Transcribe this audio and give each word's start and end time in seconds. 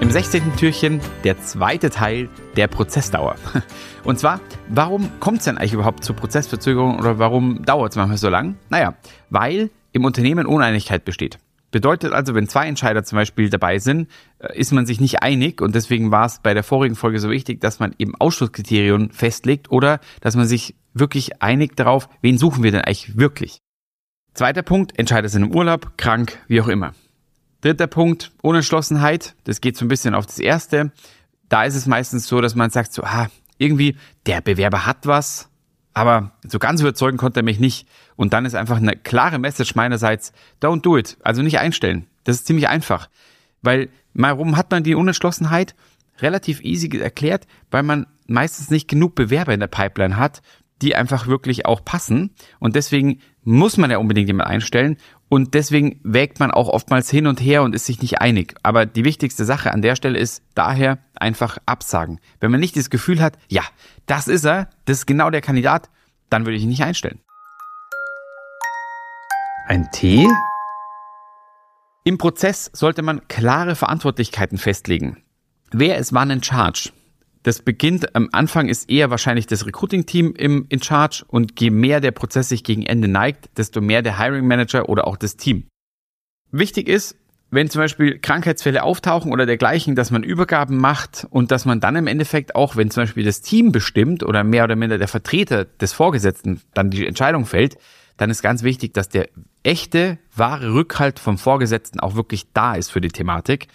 im 0.00 0.10
16. 0.10 0.56
Türchen 0.56 1.00
der 1.24 1.40
zweite 1.40 1.90
Teil 1.90 2.28
der 2.56 2.68
Prozessdauer. 2.68 3.36
Und 4.04 4.18
zwar, 4.18 4.40
warum 4.68 5.10
kommt 5.18 5.38
es 5.38 5.44
denn 5.44 5.58
eigentlich 5.58 5.72
überhaupt 5.72 6.04
zur 6.04 6.14
Prozessverzögerung 6.14 6.98
oder 6.98 7.18
warum 7.18 7.64
dauert 7.64 7.92
es 7.92 7.96
manchmal 7.96 8.18
so 8.18 8.28
lang? 8.28 8.56
Naja, 8.70 8.94
weil 9.30 9.70
im 9.92 10.04
Unternehmen 10.04 10.46
Uneinigkeit 10.46 11.04
besteht. 11.04 11.38
Bedeutet 11.70 12.12
also, 12.12 12.34
wenn 12.34 12.48
zwei 12.48 12.66
Entscheider 12.66 13.02
zum 13.04 13.16
Beispiel 13.16 13.50
dabei 13.50 13.78
sind, 13.78 14.08
äh, 14.38 14.56
ist 14.58 14.72
man 14.72 14.86
sich 14.86 15.00
nicht 15.00 15.22
einig 15.22 15.60
und 15.60 15.74
deswegen 15.74 16.10
war 16.10 16.24
es 16.24 16.40
bei 16.42 16.54
der 16.54 16.62
vorigen 16.62 16.94
Folge 16.94 17.18
so 17.18 17.28
wichtig, 17.28 17.60
dass 17.60 17.78
man 17.78 17.94
eben 17.98 18.14
Ausschlusskriterien 18.18 19.10
festlegt 19.10 19.70
oder 19.70 20.00
dass 20.20 20.34
man 20.34 20.46
sich 20.46 20.76
wirklich 20.94 21.42
einigt 21.42 21.78
darauf, 21.78 22.08
wen 22.22 22.38
suchen 22.38 22.62
wir 22.62 22.70
denn 22.70 22.80
eigentlich 22.80 23.18
wirklich. 23.18 23.58
Zweiter 24.32 24.62
Punkt, 24.62 24.98
Entscheider 24.98 25.28
sind 25.28 25.42
im 25.42 25.54
Urlaub, 25.54 25.98
krank, 25.98 26.38
wie 26.46 26.60
auch 26.60 26.68
immer. 26.68 26.94
Dritter 27.60 27.86
Punkt, 27.88 28.30
Unentschlossenheit, 28.42 29.34
das 29.44 29.60
geht 29.60 29.76
so 29.76 29.84
ein 29.84 29.88
bisschen 29.88 30.14
auf 30.14 30.26
das 30.26 30.38
erste. 30.38 30.92
Da 31.48 31.64
ist 31.64 31.74
es 31.74 31.86
meistens 31.86 32.26
so, 32.26 32.40
dass 32.40 32.54
man 32.54 32.70
sagt 32.70 32.92
so, 32.92 33.02
ah, 33.02 33.28
irgendwie, 33.58 33.96
der 34.26 34.40
Bewerber 34.40 34.86
hat 34.86 35.06
was, 35.06 35.48
aber 35.92 36.30
so 36.46 36.60
ganz 36.60 36.80
überzeugen 36.80 37.18
konnte 37.18 37.40
er 37.40 37.44
mich 37.44 37.58
nicht. 37.58 37.88
Und 38.14 38.32
dann 38.32 38.44
ist 38.44 38.54
einfach 38.54 38.76
eine 38.76 38.96
klare 38.96 39.40
Message 39.40 39.74
meinerseits, 39.74 40.32
don't 40.62 40.82
do 40.82 40.96
it. 40.96 41.16
Also 41.22 41.42
nicht 41.42 41.58
einstellen. 41.58 42.06
Das 42.22 42.36
ist 42.36 42.46
ziemlich 42.46 42.68
einfach. 42.68 43.08
Weil, 43.62 43.88
warum 44.14 44.56
hat 44.56 44.70
man 44.70 44.84
die 44.84 44.94
Unentschlossenheit? 44.94 45.74
Relativ 46.20 46.60
easy 46.60 46.88
erklärt, 46.98 47.46
weil 47.70 47.82
man 47.82 48.06
meistens 48.28 48.70
nicht 48.70 48.86
genug 48.86 49.16
Bewerber 49.16 49.54
in 49.54 49.60
der 49.60 49.66
Pipeline 49.66 50.16
hat, 50.16 50.42
die 50.82 50.94
einfach 50.94 51.26
wirklich 51.26 51.66
auch 51.66 51.84
passen. 51.84 52.34
Und 52.58 52.76
deswegen 52.76 53.20
muss 53.42 53.76
man 53.76 53.90
ja 53.90 53.98
unbedingt 53.98 54.28
jemand 54.28 54.48
einstellen. 54.48 54.96
Und 55.28 55.54
deswegen 55.54 56.00
wägt 56.04 56.40
man 56.40 56.50
auch 56.50 56.68
oftmals 56.68 57.10
hin 57.10 57.26
und 57.26 57.40
her 57.40 57.62
und 57.62 57.74
ist 57.74 57.86
sich 57.86 58.00
nicht 58.00 58.20
einig. 58.20 58.54
Aber 58.62 58.86
die 58.86 59.04
wichtigste 59.04 59.44
Sache 59.44 59.72
an 59.72 59.82
der 59.82 59.96
Stelle 59.96 60.18
ist 60.18 60.42
daher 60.54 60.98
einfach 61.14 61.58
absagen. 61.66 62.20
Wenn 62.40 62.50
man 62.50 62.60
nicht 62.60 62.76
das 62.76 62.90
Gefühl 62.90 63.20
hat, 63.20 63.38
ja, 63.48 63.62
das 64.06 64.28
ist 64.28 64.44
er, 64.44 64.70
das 64.84 64.98
ist 64.98 65.06
genau 65.06 65.30
der 65.30 65.40
Kandidat, 65.40 65.90
dann 66.30 66.46
würde 66.46 66.56
ich 66.56 66.62
ihn 66.62 66.68
nicht 66.68 66.82
einstellen. 66.82 67.20
Ein 69.66 69.90
Tee? 69.92 70.26
Im 72.04 72.16
Prozess 72.16 72.70
sollte 72.72 73.02
man 73.02 73.28
klare 73.28 73.76
Verantwortlichkeiten 73.76 74.56
festlegen. 74.56 75.22
Wer 75.72 75.98
ist 75.98 76.14
wann 76.14 76.30
in 76.30 76.42
Charge? 76.42 76.90
Das 77.42 77.62
beginnt 77.62 78.14
am 78.16 78.28
Anfang 78.32 78.68
ist 78.68 78.90
eher 78.90 79.10
wahrscheinlich 79.10 79.46
das 79.46 79.66
Recruiting-Team 79.66 80.34
im 80.36 80.66
in 80.68 80.82
Charge 80.82 81.24
und 81.28 81.60
je 81.60 81.70
mehr 81.70 82.00
der 82.00 82.10
Prozess 82.10 82.48
sich 82.48 82.64
gegen 82.64 82.84
Ende 82.84 83.08
neigt, 83.08 83.50
desto 83.56 83.80
mehr 83.80 84.02
der 84.02 84.18
Hiring 84.18 84.46
Manager 84.46 84.88
oder 84.88 85.06
auch 85.06 85.16
das 85.16 85.36
Team. 85.36 85.66
Wichtig 86.50 86.88
ist, 86.88 87.16
wenn 87.50 87.70
zum 87.70 87.80
Beispiel 87.80 88.18
Krankheitsfälle 88.18 88.82
auftauchen 88.82 89.32
oder 89.32 89.46
dergleichen, 89.46 89.94
dass 89.94 90.10
man 90.10 90.22
Übergaben 90.22 90.76
macht 90.76 91.26
und 91.30 91.50
dass 91.50 91.64
man 91.64 91.80
dann 91.80 91.96
im 91.96 92.06
Endeffekt 92.06 92.54
auch, 92.54 92.76
wenn 92.76 92.90
zum 92.90 93.04
Beispiel 93.04 93.24
das 93.24 93.40
Team 93.40 93.72
bestimmt 93.72 94.22
oder 94.22 94.44
mehr 94.44 94.64
oder 94.64 94.76
minder 94.76 94.98
der 94.98 95.08
Vertreter 95.08 95.64
des 95.64 95.92
Vorgesetzten 95.92 96.60
dann 96.74 96.90
die 96.90 97.06
Entscheidung 97.06 97.46
fällt, 97.46 97.78
dann 98.18 98.30
ist 98.30 98.42
ganz 98.42 98.62
wichtig, 98.64 98.92
dass 98.92 99.08
der 99.08 99.28
echte, 99.62 100.18
wahre 100.34 100.74
Rückhalt 100.74 101.18
vom 101.18 101.38
Vorgesetzten 101.38 102.00
auch 102.00 102.16
wirklich 102.16 102.52
da 102.52 102.74
ist 102.74 102.90
für 102.90 103.00
die 103.00 103.08
Thematik 103.08 103.68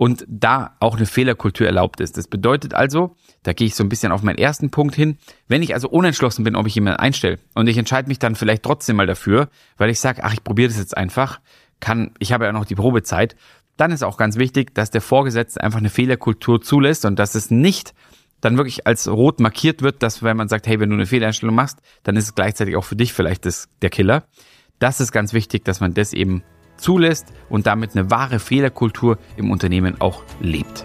und 0.00 0.24
da 0.28 0.76
auch 0.80 0.96
eine 0.96 1.04
Fehlerkultur 1.04 1.66
erlaubt 1.66 2.00
ist. 2.00 2.16
Das 2.16 2.26
bedeutet 2.26 2.72
also, 2.72 3.16
da 3.42 3.52
gehe 3.52 3.66
ich 3.66 3.74
so 3.74 3.84
ein 3.84 3.90
bisschen 3.90 4.12
auf 4.12 4.22
meinen 4.22 4.38
ersten 4.38 4.70
Punkt 4.70 4.94
hin, 4.94 5.18
wenn 5.46 5.62
ich 5.62 5.74
also 5.74 5.90
unentschlossen 5.90 6.42
bin, 6.42 6.56
ob 6.56 6.66
ich 6.66 6.74
jemanden 6.74 7.00
einstelle 7.00 7.38
und 7.54 7.66
ich 7.66 7.76
entscheide 7.76 8.08
mich 8.08 8.18
dann 8.18 8.34
vielleicht 8.34 8.62
trotzdem 8.62 8.96
mal 8.96 9.06
dafür, 9.06 9.50
weil 9.76 9.90
ich 9.90 10.00
sage, 10.00 10.24
ach, 10.24 10.32
ich 10.32 10.42
probiere 10.42 10.68
das 10.68 10.78
jetzt 10.78 10.96
einfach, 10.96 11.40
kann, 11.80 12.12
ich 12.18 12.32
habe 12.32 12.46
ja 12.46 12.52
noch 12.52 12.64
die 12.64 12.76
Probezeit, 12.76 13.36
dann 13.76 13.90
ist 13.90 14.02
auch 14.02 14.16
ganz 14.16 14.38
wichtig, 14.38 14.74
dass 14.74 14.90
der 14.90 15.02
Vorgesetzte 15.02 15.62
einfach 15.62 15.80
eine 15.80 15.90
Fehlerkultur 15.90 16.62
zulässt 16.62 17.04
und 17.04 17.18
dass 17.18 17.34
es 17.34 17.50
nicht 17.50 17.92
dann 18.40 18.56
wirklich 18.56 18.86
als 18.86 19.06
rot 19.06 19.38
markiert 19.38 19.82
wird, 19.82 20.02
dass 20.02 20.22
wenn 20.22 20.38
man 20.38 20.48
sagt, 20.48 20.66
hey, 20.66 20.80
wenn 20.80 20.88
du 20.88 20.94
eine 20.94 21.04
Fehleinstellung 21.04 21.54
machst, 21.54 21.76
dann 22.04 22.16
ist 22.16 22.24
es 22.24 22.34
gleichzeitig 22.34 22.74
auch 22.74 22.84
für 22.84 22.96
dich 22.96 23.12
vielleicht 23.12 23.44
das, 23.44 23.68
der 23.82 23.90
Killer. 23.90 24.24
Das 24.78 24.98
ist 24.98 25.12
ganz 25.12 25.34
wichtig, 25.34 25.66
dass 25.66 25.80
man 25.80 25.92
das 25.92 26.14
eben 26.14 26.42
zulässt 26.80 27.32
und 27.48 27.66
damit 27.66 27.96
eine 27.96 28.10
wahre 28.10 28.38
Fehlerkultur 28.38 29.18
im 29.36 29.50
Unternehmen 29.50 30.00
auch 30.00 30.22
lebt. 30.40 30.84